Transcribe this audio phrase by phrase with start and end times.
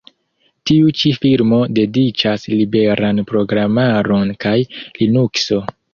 [0.69, 5.63] Tiu ĉi firmo dediĉas liberan programaron kaj Linukso.